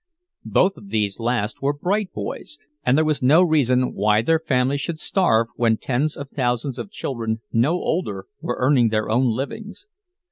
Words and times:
Both 0.47 0.77
of 0.77 0.89
these 0.89 1.19
last 1.19 1.61
were 1.61 1.73
bright 1.77 2.11
boys, 2.11 2.57
and 2.83 2.97
there 2.97 3.05
was 3.05 3.21
no 3.21 3.43
reason 3.43 3.93
why 3.93 4.23
their 4.23 4.39
family 4.39 4.77
should 4.77 4.99
starve 4.99 5.49
when 5.57 5.77
tens 5.77 6.17
of 6.17 6.31
thousands 6.31 6.79
of 6.79 6.89
children 6.89 7.41
no 7.53 7.73
older 7.73 8.25
were 8.41 8.57
earning 8.57 8.89
their 8.89 9.11
own 9.11 9.27
livings. 9.27 9.85